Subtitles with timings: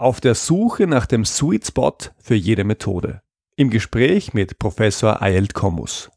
[0.00, 3.20] Auf der Suche nach dem Sweet Spot für jede Methode.
[3.56, 6.08] Im Gespräch mit Professor Ayelt Kommus.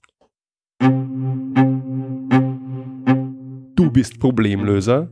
[3.76, 5.10] Du bist Problemlöser?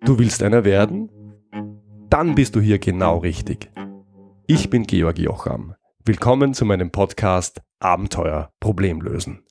[0.00, 1.10] Du willst einer werden?
[2.08, 3.70] Dann bist du hier genau richtig.
[4.46, 5.74] Ich bin Georg Jocham.
[6.02, 9.44] Willkommen zu meinem Podcast Abenteuer Problemlösen.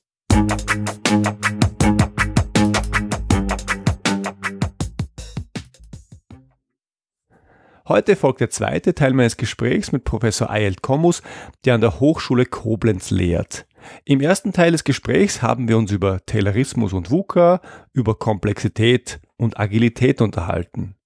[7.88, 11.22] Heute folgt der zweite Teil meines Gesprächs mit Professor Ayelt Kommus,
[11.64, 13.64] der an der Hochschule Koblenz lehrt.
[14.04, 17.60] Im ersten Teil des Gesprächs haben wir uns über Taylorismus und VUCA,
[17.92, 20.96] über Komplexität und Agilität unterhalten.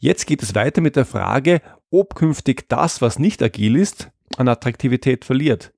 [0.00, 4.48] Jetzt geht es weiter mit der Frage, ob künftig das, was nicht agil ist, an
[4.48, 5.72] Attraktivität verliert.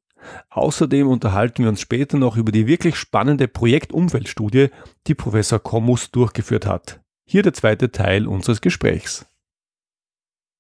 [0.49, 4.69] Außerdem unterhalten wir uns später noch über die wirklich spannende Projektumfeldstudie,
[5.09, 7.01] die Professor Kommus durchgeführt hat.
[7.27, 9.28] Hier der zweite Teil unseres Gesprächs.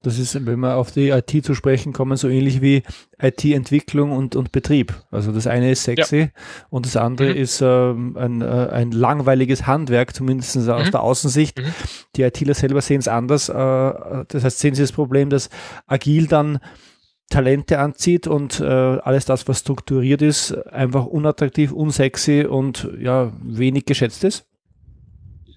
[0.02, 2.84] Das ist, wenn wir auf die IT zu sprechen kommen, so ähnlich wie
[3.20, 4.94] IT-Entwicklung und, und Betrieb.
[5.10, 6.28] Also das eine ist sexy ja.
[6.70, 7.36] und das andere mhm.
[7.36, 10.70] ist ähm, ein, äh, ein langweiliges Handwerk, zumindest mhm.
[10.70, 11.58] aus der Außensicht.
[11.58, 11.74] Mhm.
[12.14, 13.48] Die ITler selber sehen es anders.
[13.48, 15.50] Äh, das heißt, sehen sie das Problem, dass
[15.88, 16.60] agil dann
[17.28, 23.84] Talente anzieht und äh, alles das, was strukturiert ist, einfach unattraktiv, unsexy und ja, wenig
[23.84, 24.48] geschätzt ist?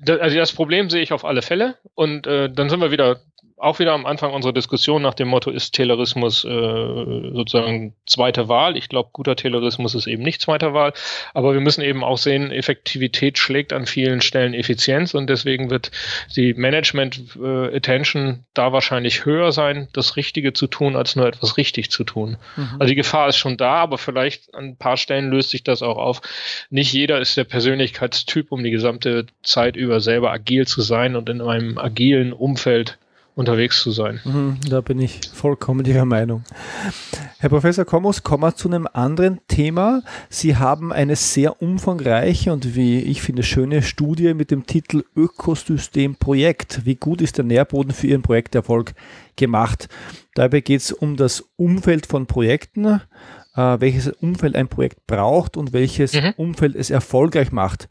[0.07, 3.21] also das Problem sehe ich auf alle Fälle und äh, dann sind wir wieder
[3.61, 6.47] auch wieder am Anfang unserer Diskussion nach dem Motto, ist Taylorismus äh,
[7.33, 8.75] sozusagen zweite Wahl?
[8.75, 10.93] Ich glaube, guter Taylorismus ist eben nicht zweite Wahl,
[11.33, 15.91] aber wir müssen eben auch sehen, Effektivität schlägt an vielen Stellen Effizienz und deswegen wird
[16.35, 21.91] die Management-Attention äh, da wahrscheinlich höher sein, das Richtige zu tun, als nur etwas richtig
[21.91, 22.37] zu tun.
[22.55, 22.69] Mhm.
[22.79, 25.83] Also die Gefahr ist schon da, aber vielleicht an ein paar Stellen löst sich das
[25.83, 26.21] auch auf.
[26.71, 31.29] Nicht jeder ist der Persönlichkeitstyp, um die gesamte Zeit über selber agil zu sein und
[31.29, 32.97] in einem agilen Umfeld
[33.35, 34.19] unterwegs zu sein.
[34.23, 36.43] Mhm, da bin ich vollkommen Ihrer Meinung.
[37.39, 40.03] Herr Professor Kommus, kommen wir zu einem anderen Thema.
[40.29, 46.85] Sie haben eine sehr umfangreiche und wie ich finde schöne Studie mit dem Titel Ökosystemprojekt.
[46.85, 48.93] Wie gut ist der Nährboden für Ihren Projekterfolg
[49.35, 49.87] gemacht?
[50.35, 53.01] Dabei geht es um das Umfeld von Projekten,
[53.55, 56.33] äh, welches Umfeld ein Projekt braucht und welches mhm.
[56.37, 57.89] Umfeld es erfolgreich macht.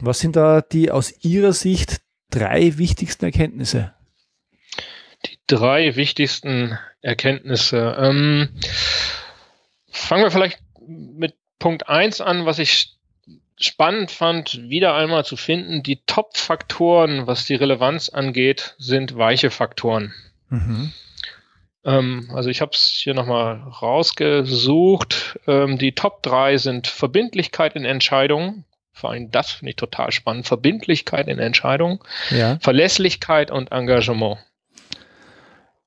[0.00, 2.00] Was sind da die aus Ihrer Sicht
[2.30, 3.92] drei wichtigsten Erkenntnisse?
[5.26, 7.96] Die drei wichtigsten Erkenntnisse.
[7.98, 8.48] Ähm,
[9.90, 12.94] fangen wir vielleicht mit Punkt eins an, was ich
[13.58, 15.82] spannend fand, wieder einmal zu finden.
[15.82, 20.12] Die Top-Faktoren, was die Relevanz angeht, sind weiche Faktoren.
[20.48, 20.92] Mhm.
[21.84, 25.38] Ähm, also ich habe es hier nochmal rausgesucht.
[25.46, 28.64] Ähm, die Top drei sind Verbindlichkeit in Entscheidungen.
[28.92, 30.46] Vor allem das finde ich total spannend.
[30.46, 31.98] Verbindlichkeit in Entscheidungen,
[32.30, 32.58] ja.
[32.60, 34.38] Verlässlichkeit und Engagement.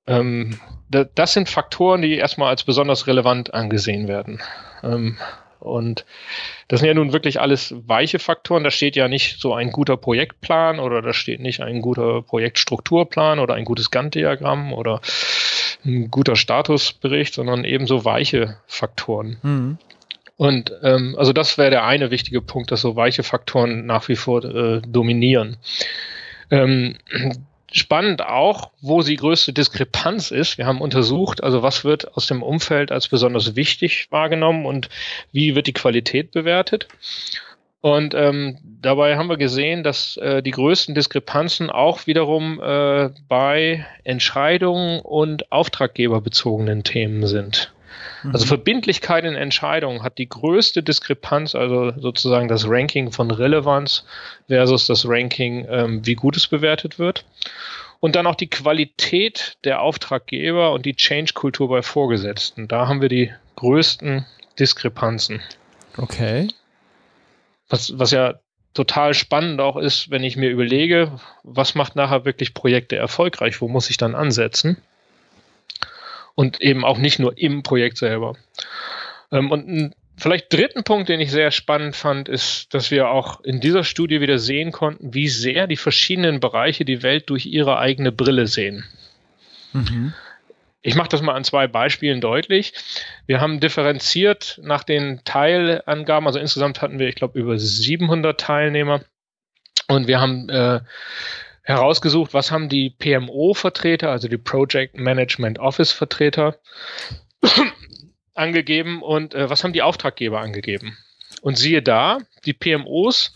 [0.08, 0.60] Ähm,
[0.90, 4.42] das sind Faktoren, die erstmal als besonders relevant angesehen werden.
[4.84, 5.18] Ähm,
[5.60, 6.06] und
[6.68, 8.64] das sind ja nun wirklich alles weiche Faktoren.
[8.64, 13.40] Da steht ja nicht so ein guter Projektplan oder da steht nicht ein guter Projektstrukturplan
[13.40, 15.02] oder ein gutes Gantt-Diagramm oder
[15.86, 19.38] ein guter Statusbericht, sondern ebenso weiche Faktoren.
[19.42, 19.78] Mhm.
[20.38, 24.16] Und ähm, also das wäre der eine wichtige Punkt, dass so weiche Faktoren nach wie
[24.16, 25.58] vor äh, dominieren.
[26.52, 26.96] Ähm,
[27.72, 30.58] spannend auch, wo die größte Diskrepanz ist.
[30.58, 34.90] Wir haben untersucht, also was wird aus dem Umfeld als besonders wichtig wahrgenommen und
[35.32, 36.88] wie wird die Qualität bewertet.
[37.82, 43.86] Und ähm, dabei haben wir gesehen, dass äh, die größten Diskrepanzen auch wiederum äh, bei
[44.04, 47.72] Entscheidungen und auftraggeberbezogenen Themen sind.
[48.24, 48.50] Also mhm.
[48.50, 54.06] Verbindlichkeit in Entscheidungen hat die größte Diskrepanz, also sozusagen das Ranking von Relevanz
[54.48, 57.26] versus das Ranking, ähm, wie gut es bewertet wird.
[58.00, 62.68] Und dann auch die Qualität der Auftraggeber und die Change-Kultur bei Vorgesetzten.
[62.68, 64.26] Da haben wir die größten
[64.60, 65.42] Diskrepanzen.
[65.98, 66.48] Okay.
[67.70, 68.36] Was, was ja
[68.74, 73.60] total spannend auch ist, wenn ich mir überlege, was macht nachher wirklich Projekte erfolgreich?
[73.62, 74.78] Wo muss ich dann ansetzen?
[76.38, 78.36] Und eben auch nicht nur im Projekt selber.
[79.32, 83.42] Ähm, und ein vielleicht dritten Punkt, den ich sehr spannend fand, ist, dass wir auch
[83.42, 87.80] in dieser Studie wieder sehen konnten, wie sehr die verschiedenen Bereiche die Welt durch ihre
[87.80, 88.86] eigene Brille sehen.
[89.74, 90.14] Mhm.
[90.84, 92.74] Ich mache das mal an zwei Beispielen deutlich.
[93.26, 99.02] Wir haben differenziert nach den Teilangaben, also insgesamt hatten wir, ich glaube, über 700 Teilnehmer.
[99.88, 100.82] Und wir haben äh,
[101.68, 106.56] herausgesucht, was haben die PMO-Vertreter, also die Project Management Office-Vertreter,
[108.34, 110.98] angegeben und äh, was haben die Auftraggeber angegeben.
[111.42, 113.36] Und siehe da, die PMOs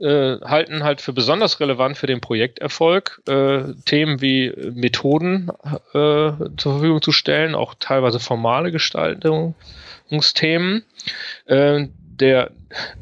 [0.00, 5.52] äh, halten halt für besonders relevant für den Projekterfolg äh, Themen wie Methoden
[5.92, 10.84] äh, zur Verfügung zu stellen, auch teilweise formale Gestaltungsthemen.
[11.46, 11.86] Äh,
[12.20, 12.50] der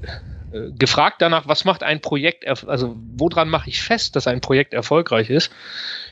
[0.02, 0.08] äh,
[0.50, 5.30] gefragt danach, was macht ein Projekt, also woran mache ich fest, dass ein Projekt erfolgreich
[5.30, 5.52] ist,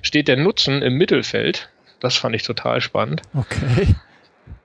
[0.02, 1.68] steht der Nutzen im Mittelfeld.
[2.00, 3.22] Das fand ich total spannend.
[3.34, 3.94] Okay.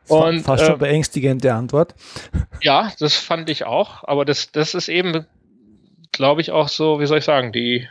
[0.08, 1.96] Und, fast schon äh, beängstigende Antwort.
[2.64, 4.04] Ja, das fand ich auch.
[4.04, 5.26] Aber das, das ist eben,
[6.12, 7.88] glaube ich, auch so, wie soll ich sagen, die,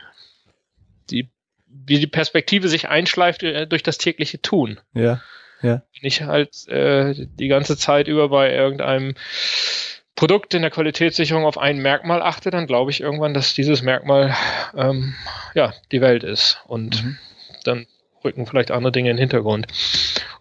[1.11, 1.29] die,
[1.67, 4.79] wie die Perspektive sich einschleift äh, durch das tägliche Tun.
[4.94, 5.21] Ja.
[5.61, 5.83] Ja.
[5.93, 9.15] Wenn ich halt äh, die ganze Zeit über bei irgendeinem
[10.17, 14.35] Produkt in der Qualitätssicherung auf ein Merkmal achte, dann glaube ich irgendwann, dass dieses Merkmal
[14.77, 15.15] ähm,
[15.55, 16.61] ja die Welt ist.
[16.67, 17.19] Und mhm.
[17.65, 17.87] dann
[18.23, 19.67] rücken vielleicht andere Dinge in den Hintergrund.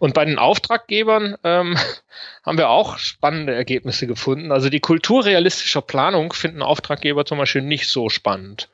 [0.00, 1.76] Und bei den Auftraggebern ähm,
[2.44, 4.50] haben wir auch spannende Ergebnisse gefunden.
[4.50, 8.68] Also die Kultur realistischer Planung finden Auftraggeber zum Beispiel nicht so spannend.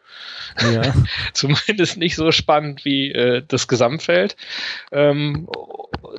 [0.63, 0.95] Ja.
[1.35, 4.37] Zumindest nicht so spannend wie äh, das Gesamtfeld.
[4.93, 5.49] Ähm,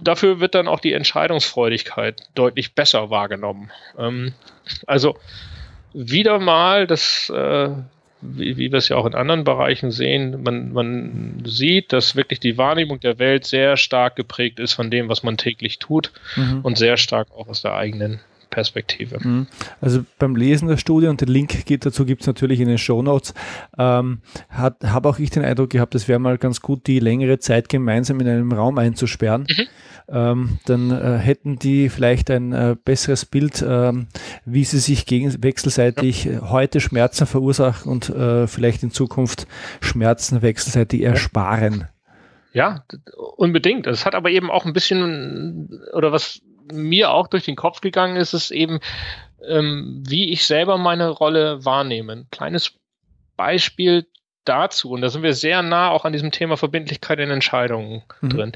[0.01, 3.71] dafür wird dann auch die Entscheidungsfreudigkeit deutlich besser wahrgenommen.
[3.97, 4.33] Ähm,
[4.85, 5.17] also
[5.93, 7.69] wieder mal das äh,
[8.35, 12.39] wie, wie wir es ja auch in anderen Bereichen sehen, man, man sieht, dass wirklich
[12.39, 16.61] die Wahrnehmung der Welt sehr stark geprägt ist von dem, was man täglich tut mhm.
[16.63, 18.19] und sehr stark auch aus der eigenen
[18.57, 19.19] Perspektive.
[19.21, 19.45] Mhm.
[19.81, 22.79] Also beim Lesen der Studie und den Link geht dazu gibt es natürlich in den
[22.79, 23.35] Show Notes.
[23.77, 27.69] Ähm, habe auch ich den Eindruck gehabt, es wäre mal ganz gut, die längere Zeit
[27.69, 29.45] gemeinsam in einem Raum einzusperren.
[29.47, 29.67] Mhm
[30.09, 34.07] ähm, dann äh, hätten die vielleicht ein äh, besseres Bild, ähm,
[34.45, 36.49] wie sie sich gegen, wechselseitig ja.
[36.49, 39.47] heute Schmerzen verursachen und äh, vielleicht in Zukunft
[39.81, 41.89] Schmerzen wechselseitig ersparen.
[42.53, 42.85] Ja,
[43.35, 43.85] unbedingt.
[43.85, 46.41] Das hat aber eben auch ein bisschen, oder was
[46.71, 48.79] mir auch durch den Kopf gegangen ist, ist eben,
[49.47, 52.13] ähm, wie ich selber meine Rolle wahrnehme.
[52.13, 52.73] Ein kleines
[53.35, 54.07] Beispiel
[54.45, 58.29] dazu, und da sind wir sehr nah auch an diesem Thema Verbindlichkeit in Entscheidungen mhm.
[58.29, 58.51] drin.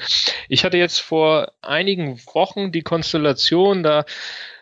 [0.48, 4.06] Ich hatte jetzt vor einigen Wochen die Konstellation, da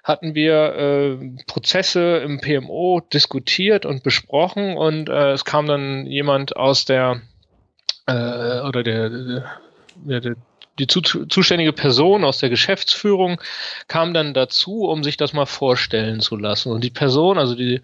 [0.04, 6.56] hatten wir äh, Prozesse im PMO diskutiert und besprochen und äh, es kam dann jemand
[6.56, 7.22] aus der
[8.08, 9.10] äh, oder der,
[9.96, 10.36] der, der
[10.80, 13.40] die zu, zuständige Person aus der Geschäftsführung
[13.88, 16.72] kam dann dazu, um sich das mal vorstellen zu lassen.
[16.72, 17.82] Und die Person, also die,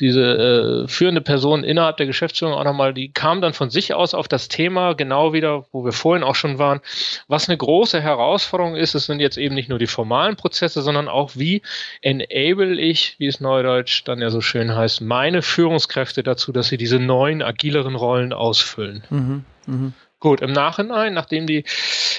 [0.00, 4.14] diese äh, führende Person innerhalb der Geschäftsführung auch nochmal, die kam dann von sich aus
[4.14, 6.80] auf das Thema, genau wieder, wo wir vorhin auch schon waren,
[7.28, 8.94] was eine große Herausforderung ist.
[8.94, 11.62] Es sind jetzt eben nicht nur die formalen Prozesse, sondern auch, wie
[12.00, 16.78] enable ich, wie es neudeutsch dann ja so schön heißt, meine Führungskräfte dazu, dass sie
[16.78, 19.04] diese neuen, agileren Rollen ausfüllen.
[19.10, 19.92] Mhm, mh.
[20.20, 21.64] Gut, im Nachhinein, nachdem die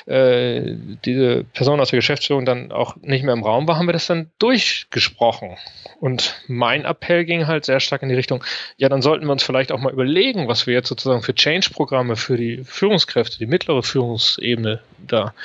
[0.07, 0.75] äh,
[1.05, 4.07] diese Person aus der Geschäftsführung dann auch nicht mehr im Raum war, haben wir das
[4.07, 5.57] dann durchgesprochen.
[5.99, 8.43] Und mein Appell ging halt sehr stark in die Richtung,
[8.77, 12.15] ja, dann sollten wir uns vielleicht auch mal überlegen, was wir jetzt sozusagen für Change-Programme
[12.15, 15.35] für die Führungskräfte, die mittlere Führungsebene da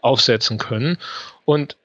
[0.00, 0.98] aufsetzen können.
[1.44, 1.76] Und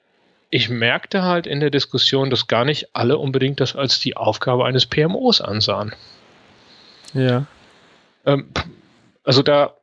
[0.50, 4.64] ich merkte halt in der Diskussion, dass gar nicht alle unbedingt das als die Aufgabe
[4.64, 5.94] eines PMOs ansahen.
[7.14, 7.46] Ja.
[8.24, 8.48] Ähm,
[9.22, 9.75] also da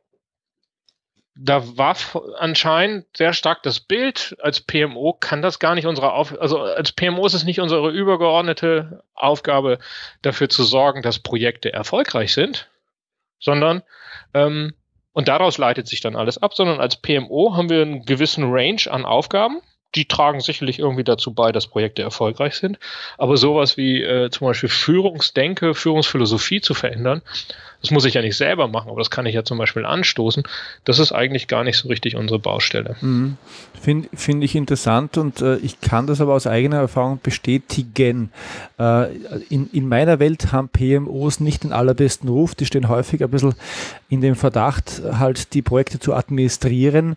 [1.36, 1.96] da war
[2.38, 6.92] anscheinend sehr stark das Bild, als PMO kann das gar nicht unsere Aufgabe, also als
[6.92, 9.78] PMO ist es nicht unsere übergeordnete Aufgabe,
[10.22, 12.68] dafür zu sorgen, dass Projekte erfolgreich sind,
[13.40, 13.82] sondern
[14.32, 14.74] ähm,
[15.12, 18.82] und daraus leitet sich dann alles ab, sondern als PMO haben wir einen gewissen Range
[18.90, 19.60] an Aufgaben.
[19.94, 22.80] Die tragen sicherlich irgendwie dazu bei, dass Projekte erfolgreich sind.
[23.16, 27.22] Aber sowas wie äh, zum Beispiel Führungsdenke, Führungsphilosophie zu verändern,
[27.84, 30.42] das muss ich ja nicht selber machen, aber das kann ich ja zum Beispiel anstoßen.
[30.84, 32.96] Das ist eigentlich gar nicht so richtig unsere Baustelle.
[33.02, 33.36] Mhm.
[33.78, 38.30] Finde find ich interessant und äh, ich kann das aber aus eigener Erfahrung bestätigen.
[38.78, 39.14] Äh,
[39.50, 42.54] in, in meiner Welt haben PMOs nicht den allerbesten Ruf.
[42.54, 43.54] Die stehen häufig ein bisschen
[44.08, 47.16] in dem Verdacht, halt die Projekte zu administrieren,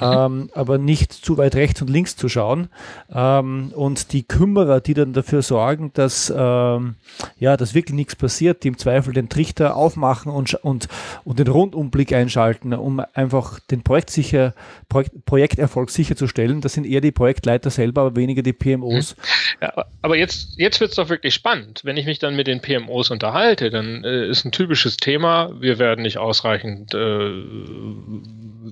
[0.00, 2.70] ähm, aber nicht zu weit rechts und links zu schauen.
[3.12, 6.96] Ähm, und die Kümmerer, die dann dafür sorgen, dass, ähm,
[7.38, 10.88] ja, dass wirklich nichts passiert, die im Zweifel den Trichter aufmachen und, und,
[11.24, 14.54] und den Rundumblick einschalten, um einfach den Projekt sicher,
[14.88, 16.60] Projekt, Projekterfolg sicherzustellen.
[16.60, 19.16] Das sind eher die Projektleiter selber, aber weniger die PMOs.
[19.60, 21.80] Ja, aber jetzt, jetzt wird es doch wirklich spannend.
[21.82, 25.78] Wenn ich mich dann mit den PMOs unterhalte, dann äh, ist ein typisches Thema, wir
[25.78, 26.98] werden nicht ausreichend äh,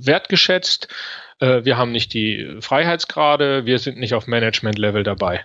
[0.06, 0.88] wertgeschätzt
[1.40, 5.44] äh, wir haben nicht die Freiheitsgrade, wir sind nicht auf Management-Level dabei.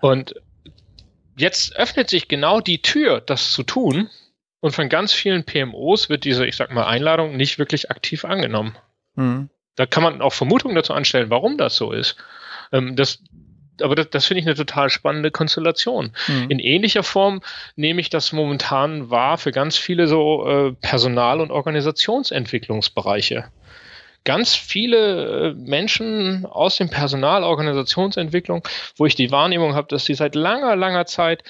[0.00, 0.34] Und
[1.36, 4.10] jetzt öffnet sich genau die Tür, das zu tun.
[4.62, 8.76] Und von ganz vielen PMOs wird diese, ich sag mal, Einladung nicht wirklich aktiv angenommen.
[9.16, 9.50] Mhm.
[9.74, 12.16] Da kann man auch Vermutungen dazu anstellen, warum das so ist.
[12.70, 13.18] Ähm, das
[13.80, 16.12] aber das, das finde ich eine total spannende Konstellation.
[16.28, 16.50] Mhm.
[16.50, 17.42] In ähnlicher Form
[17.74, 23.46] nehme ich das momentan wahr für ganz viele so äh, Personal- und Organisationsentwicklungsbereiche.
[24.22, 28.62] Ganz viele äh, Menschen aus dem Personalorganisationsentwicklung,
[28.96, 31.42] wo ich die Wahrnehmung habe, dass sie seit langer, langer Zeit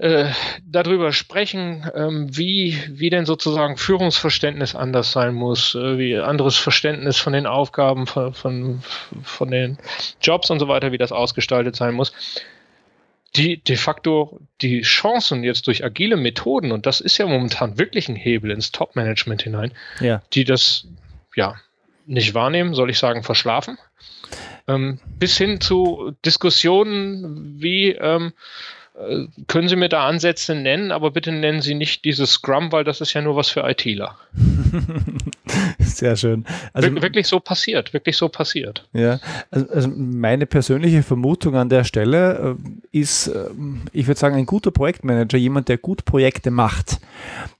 [0.00, 0.32] äh,
[0.64, 7.18] darüber sprechen, ähm, wie, wie denn sozusagen Führungsverständnis anders sein muss, äh, wie anderes Verständnis
[7.18, 8.82] von den Aufgaben, von, von,
[9.22, 9.76] von den
[10.22, 12.14] Jobs und so weiter, wie das ausgestaltet sein muss.
[13.36, 18.08] Die de facto die Chancen jetzt durch agile Methoden, und das ist ja momentan wirklich
[18.08, 20.22] ein Hebel ins Top-Management hinein, ja.
[20.32, 20.88] die das
[21.36, 21.56] ja
[22.06, 23.76] nicht wahrnehmen, soll ich sagen, verschlafen.
[24.66, 28.32] Ähm, bis hin zu Diskussionen wie ähm, äh,
[29.46, 33.00] können Sie mir da Ansätze nennen, aber bitte nennen Sie nicht dieses Scrum, weil das
[33.00, 34.16] ist ja nur was für ITler.
[35.78, 36.44] Sehr schön.
[36.72, 38.88] Also, Wir wirklich so passiert, wirklich so passiert.
[38.92, 39.18] Ja,
[39.50, 42.56] also, also meine persönliche Vermutung an der Stelle
[42.92, 43.48] äh, ist, äh,
[43.92, 47.00] ich würde sagen, ein guter Projektmanager, jemand, der gut Projekte macht.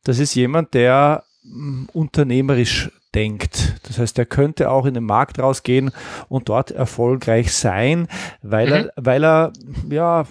[0.04, 3.75] Das ist jemand, der mm, unternehmerisch denkt.
[3.84, 5.90] Das heißt, er könnte auch in den Markt rausgehen
[6.28, 8.08] und dort erfolgreich sein,
[8.42, 8.72] weil mhm.
[8.72, 9.52] er, weil er,
[9.88, 10.26] ja,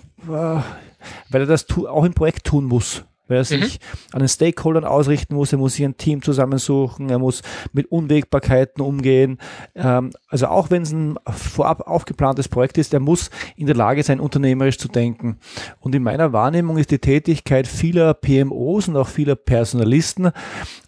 [1.29, 4.13] weil er das auch im Projekt tun muss weil er sich mhm.
[4.13, 8.83] an den Stakeholdern ausrichten muss, er muss sich ein Team zusammensuchen, er muss mit Unwägbarkeiten
[8.83, 9.37] umgehen.
[9.75, 14.03] Ähm, also auch wenn es ein vorab aufgeplantes Projekt ist, er muss in der Lage
[14.03, 15.37] sein, unternehmerisch zu denken.
[15.79, 20.31] Und in meiner Wahrnehmung ist die Tätigkeit vieler PMOs und auch vieler Personalisten,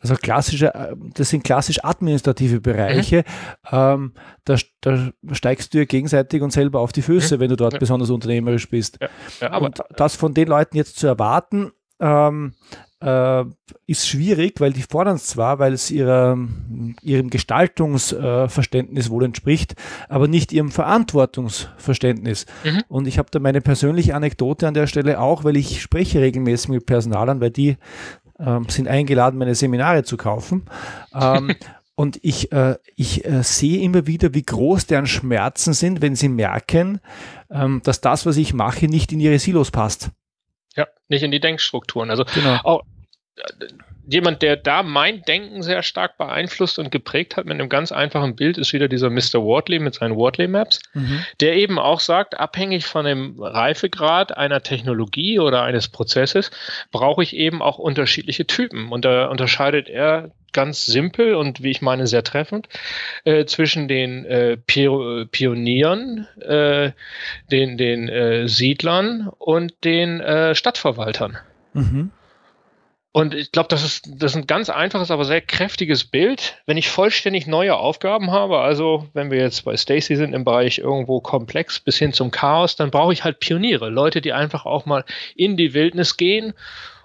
[0.01, 3.23] also klassische, äh, das sind klassisch administrative Bereiche,
[3.71, 3.77] mhm.
[3.77, 4.13] ähm,
[4.45, 7.39] da, da, steigst du dir gegenseitig und selber auf die Füße, mhm.
[7.39, 7.79] wenn du dort ja.
[7.79, 8.97] besonders unternehmerisch bist.
[8.99, 9.09] Ja.
[9.39, 11.71] Ja, und das von den Leuten jetzt zu erwarten,
[12.01, 12.53] ähm,
[13.01, 13.43] äh,
[13.87, 16.37] ist schwierig, weil die fordern es zwar, weil es ihrer,
[17.01, 19.75] ihrem Gestaltungsverständnis wohl entspricht,
[20.07, 22.45] aber nicht ihrem Verantwortungsverständnis.
[22.63, 22.83] Mhm.
[22.87, 26.69] Und ich habe da meine persönliche Anekdote an der Stelle auch, weil ich spreche regelmäßig
[26.69, 27.77] mit Personalern, weil die
[28.39, 30.63] ähm, sind eingeladen, meine Seminare zu kaufen.
[31.13, 31.55] Ähm,
[31.93, 36.29] Und ich, äh, ich äh, sehe immer wieder, wie groß deren Schmerzen sind, wenn sie
[36.29, 36.99] merken,
[37.51, 40.09] ähm, dass das, was ich mache, nicht in ihre Silos passt.
[40.75, 42.09] Ja, nicht in die Denkstrukturen.
[42.09, 42.59] Also genau.
[42.63, 42.83] auch
[43.35, 43.67] äh,
[44.07, 48.35] jemand, der da mein Denken sehr stark beeinflusst und geprägt hat mit einem ganz einfachen
[48.35, 49.35] Bild, ist wieder dieser Mr.
[49.35, 51.23] Wardley mit seinen Wardley Maps, mhm.
[51.39, 56.51] der eben auch sagt, abhängig von dem Reifegrad einer Technologie oder eines Prozesses
[56.91, 58.91] brauche ich eben auch unterschiedliche Typen.
[58.91, 62.67] Und da unterscheidet er ganz simpel und wie ich meine sehr treffend
[63.23, 66.91] äh, zwischen den äh, Pionieren, äh,
[67.51, 71.37] den, den äh, Siedlern und den äh, Stadtverwaltern.
[71.73, 72.11] Mhm.
[73.13, 76.61] Und ich glaube, das ist, das ist ein ganz einfaches, aber sehr kräftiges Bild.
[76.65, 80.77] Wenn ich vollständig neue Aufgaben habe, also wenn wir jetzt bei Stacy sind im Bereich
[80.77, 84.85] irgendwo komplex bis hin zum Chaos, dann brauche ich halt Pioniere, Leute, die einfach auch
[84.85, 85.03] mal
[85.35, 86.53] in die Wildnis gehen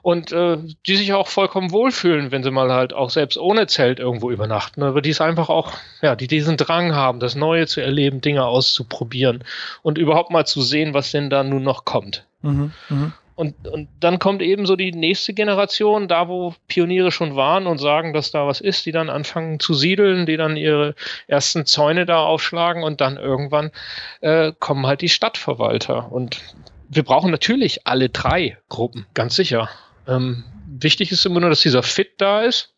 [0.06, 3.98] und äh, die sich auch vollkommen wohlfühlen, wenn sie mal halt auch selbst ohne Zelt
[3.98, 7.80] irgendwo übernachten, aber die es einfach auch, ja, die diesen Drang haben, das Neue zu
[7.80, 9.42] erleben, Dinge auszuprobieren
[9.82, 12.24] und überhaupt mal zu sehen, was denn da nun noch kommt.
[12.42, 13.12] Mhm, mh.
[13.34, 17.78] Und, und dann kommt eben so die nächste Generation, da wo Pioniere schon waren und
[17.78, 20.94] sagen, dass da was ist, die dann anfangen zu siedeln, die dann ihre
[21.26, 23.72] ersten Zäune da aufschlagen und dann irgendwann
[24.20, 26.12] äh, kommen halt die Stadtverwalter.
[26.12, 26.40] Und
[26.88, 29.68] wir brauchen natürlich alle drei Gruppen, ganz sicher.
[30.06, 32.72] Ähm, wichtig ist immer nur, dass dieser Fit da ist.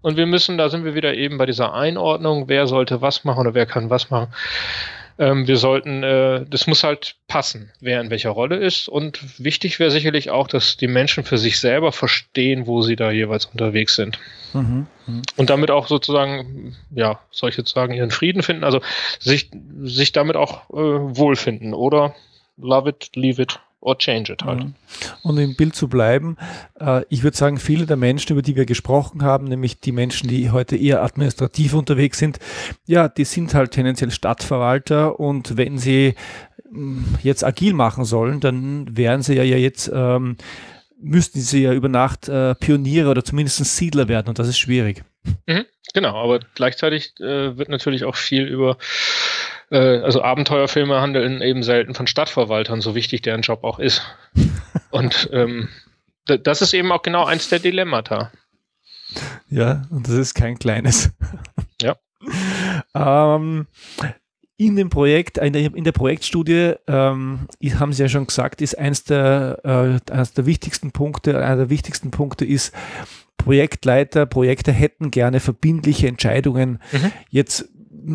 [0.00, 3.40] Und wir müssen, da sind wir wieder eben bei dieser Einordnung, wer sollte was machen
[3.40, 4.32] oder wer kann was machen.
[5.18, 8.88] Ähm, wir sollten, äh, das muss halt passen, wer in welcher Rolle ist.
[8.88, 13.10] Und wichtig wäre sicherlich auch, dass die Menschen für sich selber verstehen, wo sie da
[13.10, 14.18] jeweils unterwegs sind.
[14.54, 15.22] Mhm, mh.
[15.36, 18.80] Und damit auch sozusagen, ja, soll ich jetzt sagen, ihren Frieden finden, also
[19.18, 19.50] sich,
[19.82, 22.14] sich damit auch äh, wohlfinden oder
[22.56, 24.66] love it, leave it or change it halt.
[25.22, 26.36] Und im Bild zu bleiben,
[26.78, 30.28] äh, ich würde sagen, viele der Menschen, über die wir gesprochen haben, nämlich die Menschen,
[30.28, 32.38] die heute eher administrativ unterwegs sind,
[32.86, 36.14] ja, die sind halt tendenziell Stadtverwalter und wenn sie
[36.70, 40.36] mm, jetzt agil machen sollen, dann wären sie ja, ja jetzt, ähm,
[41.00, 45.02] müssten sie ja über Nacht äh, Pioniere oder zumindest Siedler werden und das ist schwierig.
[45.46, 48.78] Mhm, genau, aber gleichzeitig äh, wird natürlich auch viel über
[49.70, 54.02] äh, also Abenteuerfilme handeln eben selten von Stadtverwaltern, so wichtig deren Job auch ist.
[54.90, 55.68] Und ähm,
[56.26, 58.30] das ist eben auch genau eins der Dilemmata.
[59.48, 61.10] Ja, und das ist kein kleines.
[61.82, 61.96] Ja.
[62.94, 63.66] ähm,
[64.58, 67.48] in dem Projekt, in der, in der Projektstudie, ähm,
[67.78, 71.70] haben Sie ja schon gesagt, ist eins der, äh, eines der wichtigsten Punkte, einer der
[71.70, 72.74] wichtigsten Punkte ist,
[73.40, 76.78] Projektleiter, Projekte hätten gerne verbindliche Entscheidungen.
[76.92, 77.12] Mhm.
[77.30, 77.70] Jetzt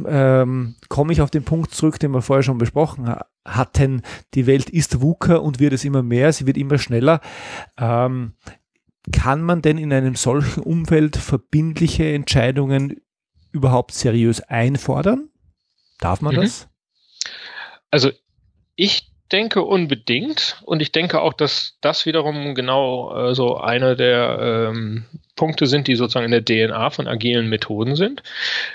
[0.05, 4.01] ähm, komme ich auf den Punkt zurück, den wir vorher schon besprochen ha hatten,
[4.33, 7.21] die Welt ist VUCA und wird es immer mehr, sie wird immer schneller.
[7.77, 8.33] Ähm,
[9.11, 13.01] kann man denn in einem solchen Umfeld verbindliche Entscheidungen
[13.51, 15.29] überhaupt seriös einfordern?
[15.99, 16.41] Darf man mhm.
[16.41, 16.67] das?
[17.91, 18.11] Also
[18.75, 24.69] ich denke unbedingt und ich denke auch, dass das wiederum genau äh, so einer der
[24.71, 25.05] ähm,
[25.35, 28.23] Punkte sind, die sozusagen in der DNA von agilen Methoden sind,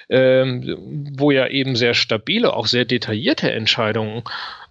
[0.09, 0.77] ähm,
[1.17, 4.25] wo ja eben sehr stabile, auch sehr detaillierte Entscheidungen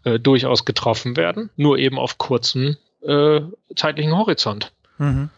[0.04, 3.42] äh, durchaus getroffen werden, nur eben auf kurzem äh,
[3.76, 4.72] zeitlichen Horizont.
[4.98, 5.30] Mhm.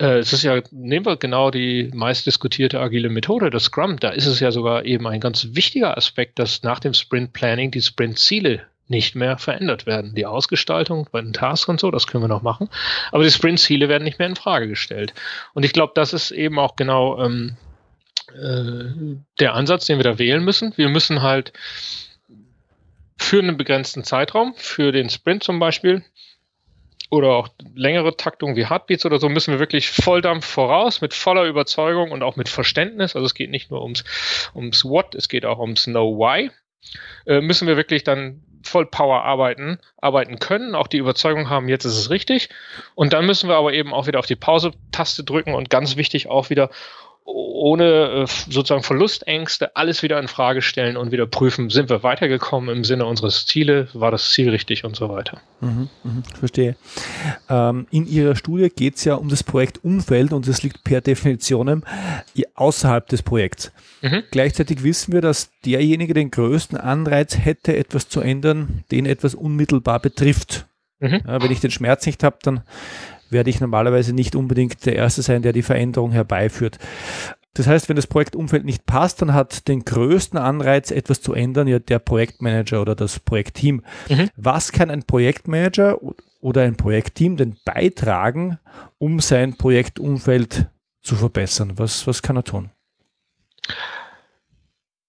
[0.00, 4.10] Äh, es ist ja, nehmen wir genau die meist diskutierte agile Methode, das Scrum, da
[4.10, 7.82] ist es ja sogar eben ein ganz wichtiger Aspekt, dass nach dem Sprint Planning die
[7.82, 10.14] Sprint-Ziele nicht mehr verändert werden.
[10.14, 12.68] Die Ausgestaltung bei den Tasks und so, das können wir noch machen.
[13.12, 15.14] Aber die Sprint-Ziele werden nicht mehr in Frage gestellt.
[15.54, 17.56] Und ich glaube, das ist eben auch genau ähm,
[18.34, 20.72] äh, der Ansatz, den wir da wählen müssen.
[20.76, 21.52] Wir müssen halt
[23.18, 26.04] für einen begrenzten Zeitraum, für den Sprint zum Beispiel,
[27.10, 31.44] oder auch längere Taktungen wie Heartbeats oder so, müssen wir wirklich Volldampf voraus, mit voller
[31.44, 33.16] Überzeugung und auch mit Verständnis.
[33.16, 34.04] Also es geht nicht nur ums,
[34.54, 36.50] ums What, es geht auch ums Know Why.
[37.26, 41.84] Äh, müssen wir wirklich dann voll Power arbeiten, arbeiten können, auch die Überzeugung haben, jetzt
[41.84, 42.48] ist es richtig.
[42.94, 46.28] Und dann müssen wir aber eben auch wieder auf die Pause-Taste drücken und ganz wichtig
[46.28, 46.70] auch wieder
[47.28, 52.74] ohne äh, sozusagen Verlustängste alles wieder in Frage stellen und wieder prüfen, sind wir weitergekommen
[52.74, 55.40] im Sinne unseres Ziele, war das Ziel richtig und so weiter.
[55.60, 56.76] Mhm, mh, verstehe.
[57.48, 61.84] Ähm, in Ihrer Studie geht es ja um das Projektumfeld und es liegt per Definition
[62.54, 63.72] außerhalb des Projekts.
[64.00, 64.22] Mhm.
[64.30, 70.00] Gleichzeitig wissen wir, dass derjenige den größten Anreiz hätte, etwas zu ändern, den etwas unmittelbar
[70.00, 70.66] betrifft.
[71.00, 71.20] Mhm.
[71.26, 72.62] Ja, wenn ich den Schmerz nicht habe, dann
[73.30, 76.78] werde ich normalerweise nicht unbedingt der Erste sein, der die Veränderung herbeiführt.
[77.54, 81.66] Das heißt, wenn das Projektumfeld nicht passt, dann hat den größten Anreiz, etwas zu ändern,
[81.66, 83.82] ja der Projektmanager oder das Projektteam.
[84.08, 84.30] Mhm.
[84.36, 85.98] Was kann ein Projektmanager
[86.40, 88.58] oder ein Projektteam denn beitragen,
[88.98, 90.66] um sein Projektumfeld
[91.02, 91.72] zu verbessern?
[91.76, 92.70] Was, was kann er tun?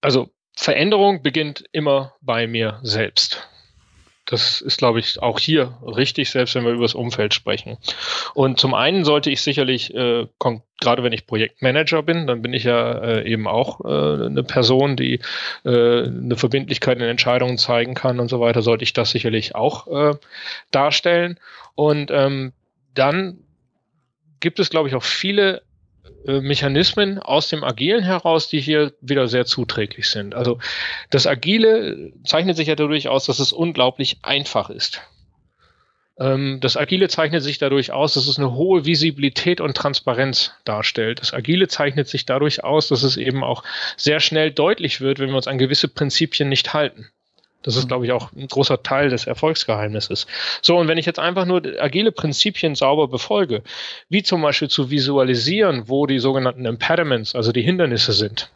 [0.01, 3.47] Also Veränderung beginnt immer bei mir selbst.
[4.29, 7.79] Das ist, glaube ich, auch hier richtig, selbst wenn wir über das Umfeld sprechen.
[8.35, 10.27] Und zum einen sollte ich sicherlich, äh,
[10.79, 14.95] gerade wenn ich Projektmanager bin, dann bin ich ja äh, eben auch äh, eine Person,
[14.95, 15.19] die
[15.65, 19.87] äh, eine Verbindlichkeit in Entscheidungen zeigen kann und so weiter, sollte ich das sicherlich auch
[19.87, 20.15] äh,
[20.69, 21.39] darstellen.
[21.73, 22.53] Und ähm,
[22.93, 23.39] dann
[24.41, 25.63] gibt es, glaube ich, auch viele
[26.25, 30.35] Mechanismen aus dem Agilen heraus, die hier wieder sehr zuträglich sind.
[30.35, 30.59] Also
[31.09, 35.01] das Agile zeichnet sich ja dadurch aus, dass es unglaublich einfach ist.
[36.19, 41.21] Ähm, das Agile zeichnet sich dadurch aus, dass es eine hohe Visibilität und Transparenz darstellt.
[41.21, 43.63] Das Agile zeichnet sich dadurch aus, dass es eben auch
[43.95, 47.09] sehr schnell deutlich wird, wenn wir uns an gewisse Prinzipien nicht halten.
[47.61, 50.27] Das ist, glaube ich, auch ein großer Teil des Erfolgsgeheimnisses.
[50.61, 53.63] So, und wenn ich jetzt einfach nur agile Prinzipien sauber befolge,
[54.07, 58.49] wie zum Beispiel zu visualisieren, wo die sogenannten Impediments, also die Hindernisse sind,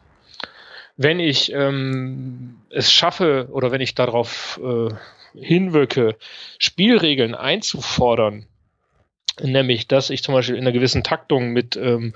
[0.96, 4.94] wenn ich ähm, es schaffe oder wenn ich darauf äh,
[5.38, 6.16] hinwirke,
[6.58, 8.46] Spielregeln einzufordern,
[9.42, 12.14] nämlich dass ich zum Beispiel in einer gewissen Taktung mit ähm,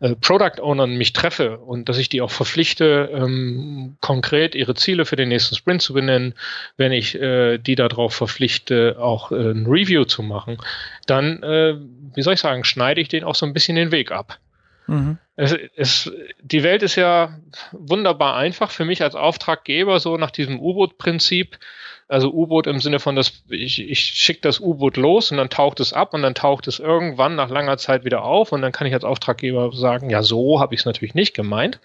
[0.00, 5.04] äh, Product Ownern mich treffe und dass ich die auch verpflichte, ähm, konkret ihre Ziele
[5.04, 6.34] für den nächsten Sprint zu benennen,
[6.76, 10.58] wenn ich äh, die darauf verpflichte, auch äh, ein Review zu machen,
[11.06, 11.76] dann, äh,
[12.14, 14.38] wie soll ich sagen, schneide ich den auch so ein bisschen den Weg ab.
[14.86, 15.18] Mhm.
[15.36, 17.38] Es, es, die Welt ist ja
[17.72, 21.58] wunderbar einfach für mich als Auftraggeber, so nach diesem U-Boot-Prinzip.
[22.08, 25.80] Also U-Boot im Sinne von, dass ich, ich schicke das U-Boot los und dann taucht
[25.80, 28.86] es ab und dann taucht es irgendwann nach langer Zeit wieder auf und dann kann
[28.86, 31.80] ich als Auftraggeber sagen, ja, so habe ich es natürlich nicht gemeint.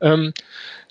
[0.00, 0.32] Ähm,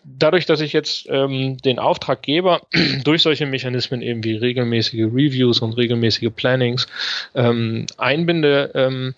[0.03, 2.62] dadurch, dass ich jetzt ähm, den Auftraggeber
[3.03, 6.88] durch solche Mechanismen eben wie regelmäßige Reviews und regelmäßige Plannings
[7.36, 9.15] ähm, einbinde, ähm,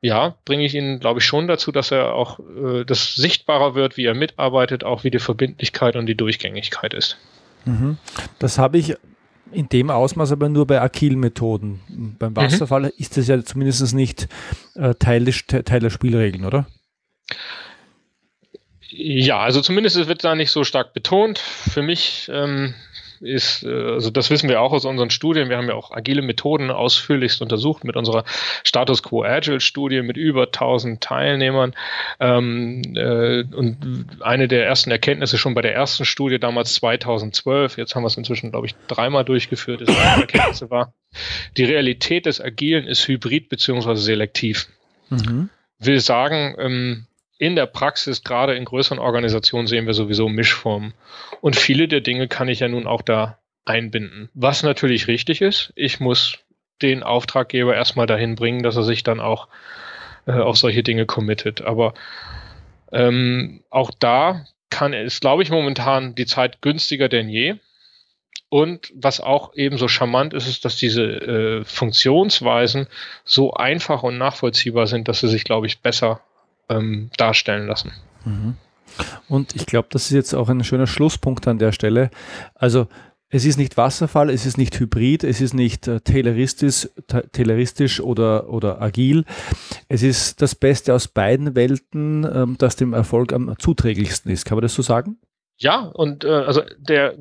[0.00, 3.96] ja, bringe ich ihn, glaube ich, schon dazu, dass er auch äh, das sichtbarer wird,
[3.96, 7.18] wie er mitarbeitet, auch wie die Verbindlichkeit und die Durchgängigkeit ist.
[7.64, 7.98] Mhm.
[8.38, 8.96] Das habe ich
[9.52, 12.16] in dem Ausmaß aber nur bei Agil-Methoden.
[12.18, 12.36] Beim mhm.
[12.36, 12.92] Wasserfall mhm.
[12.96, 14.28] ist das ja zumindest nicht
[14.74, 16.66] äh, Teil, des, Teil der Spielregeln, oder?
[18.88, 21.38] Ja, also zumindest wird da nicht so stark betont.
[21.38, 22.74] Für mich ähm,
[23.22, 26.22] ist, äh, also das wissen wir auch aus unseren Studien, wir haben ja auch agile
[26.22, 28.24] Methoden ausführlichst untersucht mit unserer
[28.64, 31.74] Status Quo Agile Studie mit über 1000 Teilnehmern.
[32.20, 37.94] Ähm, äh, und eine der ersten Erkenntnisse schon bei der ersten Studie damals 2012, jetzt
[37.94, 40.92] haben wir es inzwischen, glaube ich, dreimal durchgeführt, ist eine Erkenntnisse war,
[41.56, 44.68] die Realität des Agilen ist hybrid beziehungsweise selektiv.
[45.10, 45.50] Mhm.
[45.78, 47.06] Will sagen, ähm,
[47.42, 50.94] in der Praxis, gerade in größeren Organisationen, sehen wir sowieso Mischformen.
[51.40, 54.28] Und viele der Dinge kann ich ja nun auch da einbinden.
[54.32, 56.38] Was natürlich richtig ist, ich muss
[56.82, 59.48] den Auftraggeber erstmal dahin bringen, dass er sich dann auch
[60.26, 61.62] äh, auf solche Dinge committet.
[61.62, 61.94] Aber
[62.92, 67.56] ähm, auch da kann, ist, glaube ich, momentan die Zeit günstiger denn je.
[68.50, 72.86] Und was auch ebenso charmant ist, ist, dass diese äh, Funktionsweisen
[73.24, 76.20] so einfach und nachvollziehbar sind, dass sie sich, glaube ich, besser
[76.76, 77.92] ähm, darstellen lassen.
[78.24, 78.56] Mhm.
[79.28, 82.10] Und ich glaube, das ist jetzt auch ein schöner Schlusspunkt an der Stelle.
[82.54, 82.88] Also
[83.34, 86.88] es ist nicht Wasserfall, es ist nicht Hybrid, es ist nicht äh, tayloristisch,
[87.32, 89.24] tayloristisch oder, oder agil.
[89.88, 94.44] Es ist das Beste aus beiden Welten, ähm, das dem Erfolg am zuträglichsten ist.
[94.44, 95.16] Kann man das so sagen?
[95.56, 97.16] Ja, und äh, also der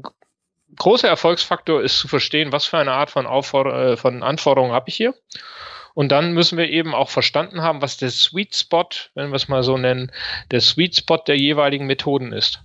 [0.76, 4.90] große Erfolgsfaktor ist zu verstehen, was für eine Art von, Aufforder äh, von Anforderungen habe
[4.90, 5.14] ich hier.
[5.93, 9.47] Und dann müssen wir eben auch verstanden haben, was der Sweet Spot, wenn wir es
[9.47, 10.12] mal so nennen,
[10.51, 12.62] der Sweet Spot der jeweiligen Methoden ist.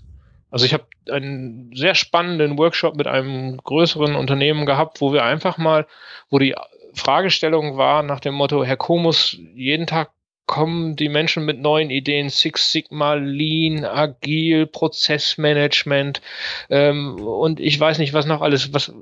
[0.51, 5.59] Also ich habe einen sehr spannenden Workshop mit einem größeren Unternehmen gehabt, wo wir einfach
[5.59, 5.87] mal,
[6.31, 6.55] wo die
[6.95, 10.11] Fragestellung war nach dem Motto, Herr Komus, jeden Tag
[10.47, 16.23] kommen die Menschen mit neuen Ideen, Six Sigma, Lean, Agil, Prozessmanagement
[16.71, 18.95] ähm, und ich weiß nicht, was noch alles, was,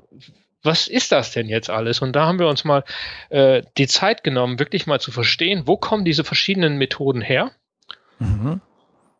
[0.65, 2.01] was ist das denn jetzt alles?
[2.01, 2.83] Und da haben wir uns mal
[3.29, 7.51] äh, die Zeit genommen, wirklich mal zu verstehen, wo kommen diese verschiedenen Methoden her
[8.19, 8.61] mhm.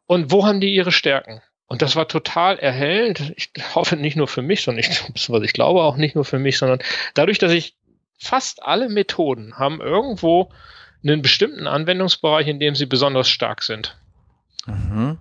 [0.08, 1.42] und wo haben die ihre Stärken?
[1.68, 3.34] Und das war total erhellend.
[3.36, 6.40] Ich hoffe nicht nur für mich, sondern ich, was ich glaube auch nicht nur für
[6.40, 6.80] mich, sondern
[7.14, 7.76] dadurch, dass ich
[8.18, 10.52] fast alle Methoden haben irgendwo
[11.04, 13.98] einen bestimmten Anwendungsbereich, in dem sie besonders stark sind.
[14.66, 15.18] Mhm.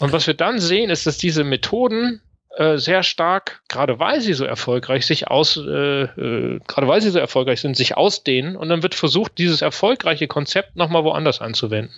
[0.00, 2.20] Und was wir dann sehen, ist, dass diese Methoden
[2.56, 7.10] äh, sehr stark, gerade weil sie so erfolgreich sich aus, äh, äh, gerade weil sie
[7.10, 11.94] so erfolgreich sind, sich ausdehnen und dann wird versucht, dieses erfolgreiche Konzept nochmal woanders anzuwenden.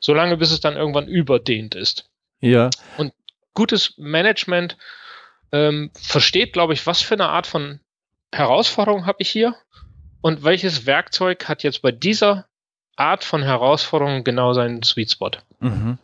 [0.00, 2.08] Solange bis es dann irgendwann überdehnt ist.
[2.40, 2.70] Ja.
[2.96, 3.12] Und
[3.52, 4.78] gutes Management
[5.52, 7.80] ähm, versteht, glaube ich, was für eine Art von
[8.32, 9.56] Herausforderung habe ich hier
[10.20, 12.46] und welches Werkzeug hat jetzt bei dieser
[12.96, 15.30] Art von Herausforderung genau seinen Sweet Spot.
[15.60, 15.98] Mhm.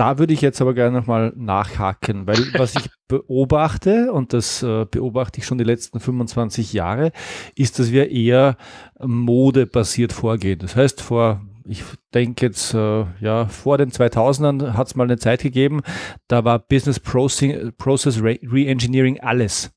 [0.00, 4.86] Da würde ich jetzt aber gerne nochmal nachhaken, weil was ich beobachte, und das äh,
[4.90, 7.12] beobachte ich schon die letzten 25 Jahre,
[7.54, 8.56] ist, dass wir eher
[8.98, 10.58] modebasiert vorgehen.
[10.58, 11.84] Das heißt, vor ich
[12.14, 15.82] denke jetzt, äh, ja, vor den 2000ern hat es mal eine Zeit gegeben,
[16.28, 19.70] da war Business Process Reengineering alles.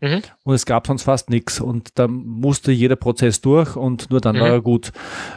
[0.00, 0.22] Mhm.
[0.44, 1.60] Und es gab sonst fast nichts.
[1.60, 4.40] Und da musste jeder Prozess durch und nur dann mhm.
[4.40, 4.92] war er gut.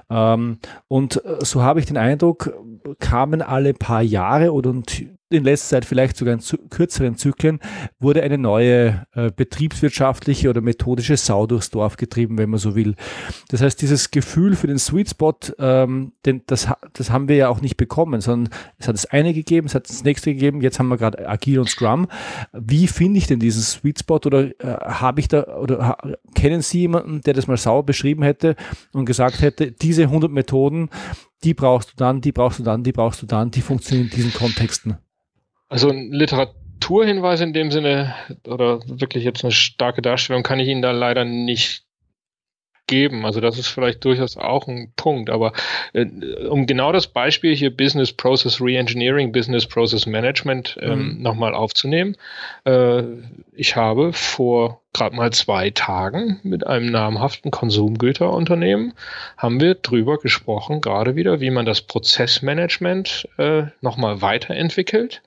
[0.10, 2.54] Ähm, und äh, so habe ich den Eindruck,
[3.00, 4.74] kamen alle paar Jahre oder
[5.32, 7.60] in letzter Zeit vielleicht sogar in kürzeren Zyklen,
[8.00, 12.96] wurde eine neue äh, betriebswirtschaftliche oder methodische Sau durchs Dorf getrieben, wenn man so will.
[13.50, 17.50] Das heißt, dieses Gefühl für den Sweet Spot, ähm, den, das, das haben wir ja
[17.50, 20.80] auch nicht bekommen, sondern es hat das eine gegeben, es hat das nächste gegeben, jetzt
[20.80, 22.08] haben wir gerade Agile und Scrum.
[22.54, 25.98] Wie finde ich denn diesen Sweet Spot oder äh, habe ich da oder
[26.34, 28.56] kennen Sie jemanden, der das mal sauer beschrieben hätte
[28.94, 30.90] und gesagt hätte, diese 100 Methoden,
[31.44, 34.16] die brauchst du dann, die brauchst du dann, die brauchst du dann, die funktionieren in
[34.16, 34.98] diesen Kontexten?
[35.68, 38.14] Also ein Literaturhinweis in dem Sinne
[38.48, 41.84] oder wirklich jetzt eine starke Darstellung kann ich Ihnen da leider nicht
[42.90, 43.26] geben.
[43.26, 45.30] Also das ist vielleicht durchaus auch ein Punkt.
[45.30, 45.54] Aber
[45.94, 46.06] äh,
[46.50, 51.22] um genau das Beispiel hier Business Process Reengineering, Business Process Management ähm, mhm.
[51.22, 52.18] nochmal aufzunehmen.
[52.66, 53.04] Äh,
[53.54, 58.94] ich habe vor gerade mal zwei Tagen mit einem namhaften Konsumgüterunternehmen
[59.38, 65.22] haben wir drüber gesprochen, gerade wieder, wie man das Prozessmanagement äh, nochmal weiterentwickelt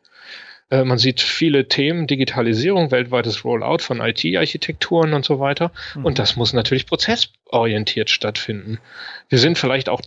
[0.73, 5.71] äh, man sieht viele Themen, Digitalisierung, weltweites Rollout von IT-Architekturen und so weiter.
[5.95, 6.07] Mhm.
[6.07, 8.79] Und das muss natürlich prozessorientiert stattfinden.
[9.29, 10.01] Wir sind vielleicht auch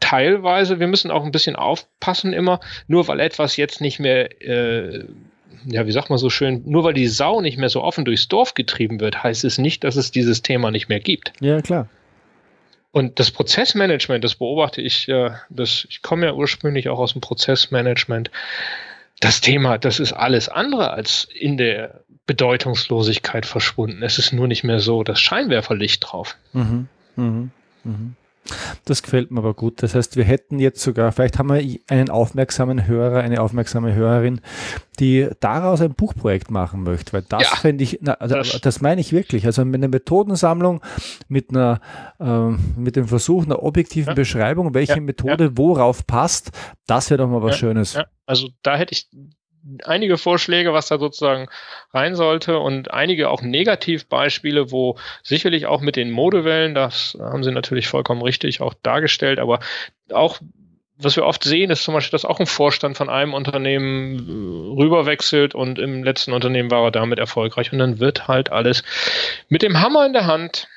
[0.00, 5.04] teilweise, wir müssen auch ein bisschen aufpassen immer, nur weil etwas jetzt nicht mehr, äh,
[5.66, 8.26] ja, wie sagt man so schön, nur weil die Sau nicht mehr so offen durchs
[8.26, 11.34] Dorf getrieben wird, heißt es nicht, dass es dieses Thema nicht mehr gibt.
[11.40, 11.90] Ja, klar.
[12.92, 17.20] Und das Prozessmanagement, das beobachte ich, äh, das, ich komme ja ursprünglich auch aus dem
[17.20, 18.30] Prozessmanagement
[19.20, 24.02] das Thema, das ist alles andere als in der Bedeutungslosigkeit verschwunden.
[24.02, 26.36] Es ist nur nicht mehr so das Scheinwerferlicht drauf.
[26.52, 27.50] Mhm, mhm,
[27.84, 28.16] mhm.
[28.84, 29.82] Das gefällt mir aber gut.
[29.82, 34.40] Das heißt, wir hätten jetzt sogar, vielleicht haben wir einen aufmerksamen Hörer, eine aufmerksame Hörerin,
[34.98, 38.80] die daraus ein Buchprojekt machen möchte, weil das ja, fände ich, na, also, das, das,
[38.80, 39.46] meine ich wirklich.
[39.46, 40.80] Also mit einer Methodensammlung,
[41.28, 41.80] mit einer,
[42.18, 46.50] äh, mit dem Versuch einer objektiven ja, Beschreibung, welche ja, Methode worauf passt,
[46.86, 47.98] das wäre doch mal was Schönes.
[48.30, 49.08] Also da hätte ich
[49.82, 51.48] einige Vorschläge, was da sozusagen
[51.92, 57.50] rein sollte und einige auch Negativbeispiele, wo sicherlich auch mit den Modewellen, das haben Sie
[57.50, 59.58] natürlich vollkommen richtig auch dargestellt, aber
[60.12, 60.38] auch
[60.96, 64.80] was wir oft sehen, ist zum Beispiel, dass auch ein Vorstand von einem Unternehmen äh,
[64.80, 68.84] rüberwechselt und im letzten Unternehmen war er damit erfolgreich und dann wird halt alles
[69.48, 70.68] mit dem Hammer in der Hand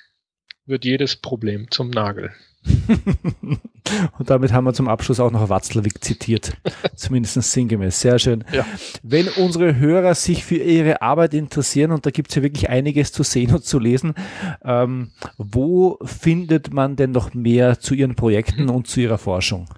[0.66, 2.34] wird jedes Problem zum Nagel.
[4.18, 6.54] Und damit haben wir zum Abschluss auch noch Watzlawick zitiert.
[6.96, 8.00] Zumindest sinngemäß.
[8.00, 8.44] Sehr schön.
[8.52, 8.66] Ja.
[9.02, 13.12] Wenn unsere Hörer sich für ihre Arbeit interessieren, und da gibt es ja wirklich einiges
[13.12, 14.16] zu sehen und zu lesen,
[14.64, 19.70] ähm, wo findet man denn noch mehr zu ihren Projekten und zu ihrer Forschung?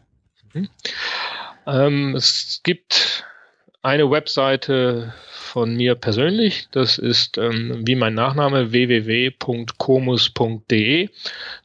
[0.54, 0.69] Mhm.
[1.67, 3.26] Ähm, es gibt
[3.82, 5.13] eine Webseite
[5.56, 6.68] von mir persönlich.
[6.72, 9.48] Das ist ähm, wie mein Nachname www.comus.de.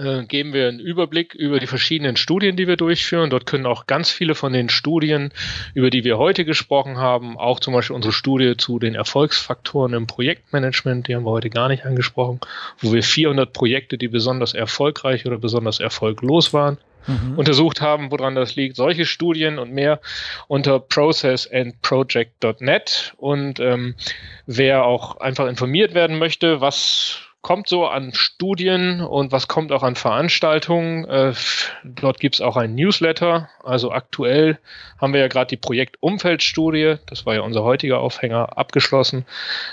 [0.01, 3.31] äh, geben wir einen Überblick über die verschiedenen Studien, die wir durchführen.
[3.31, 5.33] Dort können auch ganz viele von den Studien,
[5.75, 10.07] über die wir heute gesprochen haben, auch zum Beispiel unsere Studie zu den Erfolgsfaktoren im
[10.07, 12.41] Projektmanagement, die haben wir heute gar nicht angesprochen,
[12.79, 17.39] wo wir 400 Projekte, die besonders erfolgreich oder besonders erfolglos waren, mhm.
[17.39, 18.77] untersucht haben, woran das liegt.
[18.77, 20.01] Solche Studien und mehr
[20.49, 23.13] unter processandproject.net.
[23.19, 23.95] Und ähm,
[24.47, 29.83] wer auch einfach informiert werden möchte, was kommt so an Studien und was kommt auch
[29.83, 31.07] an Veranstaltungen.
[31.07, 31.33] Äh,
[31.85, 33.49] dort gibt es auch ein Newsletter.
[33.65, 34.59] Also aktuell
[34.99, 39.25] haben wir ja gerade die Projektumfeldstudie, das war ja unser heutiger Aufhänger, abgeschlossen.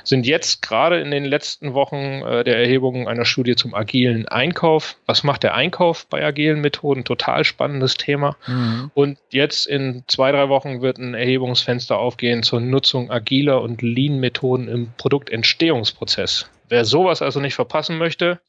[0.06, 4.96] Sind jetzt gerade in den letzten Wochen äh, der Erhebung einer Studie zum agilen Einkauf.
[5.06, 7.04] Was macht der Einkauf bei agilen Methoden?
[7.04, 8.38] Total spannendes Thema.
[8.48, 8.92] Mhm.
[8.94, 14.70] Und jetzt in zwei, drei Wochen wird ein Erhebungsfenster aufgehen zur Nutzung agiler und Lean-Methoden
[14.70, 16.50] im Produktentstehungsprozess.
[16.70, 18.40] Wer sowas also nicht verpassen möchte,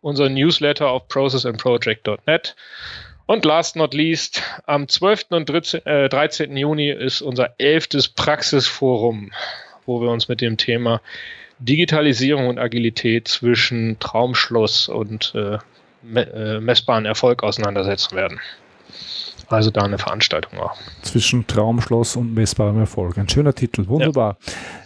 [0.00, 2.56] unser Newsletter auf processandproject.net.
[3.26, 5.26] Und last not least, am 12.
[5.30, 6.56] und 13, äh, 13.
[6.56, 9.32] Juni ist unser elftes Praxisforum,
[9.86, 11.00] wo wir uns mit dem Thema
[11.58, 15.58] Digitalisierung und Agilität zwischen Traumschluss und äh,
[16.14, 18.40] äh messbaren Erfolg auseinandersetzen werden.
[19.48, 20.76] Also da eine Veranstaltung auch.
[21.02, 23.18] Zwischen Traumschloss und messbarem Erfolg.
[23.18, 24.38] Ein schöner Titel, wunderbar.